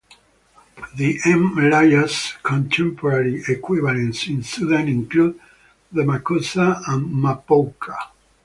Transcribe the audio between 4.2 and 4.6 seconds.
in